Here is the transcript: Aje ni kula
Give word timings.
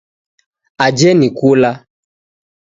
Aje 0.85 1.09
ni 1.19 1.29
kula 1.37 1.71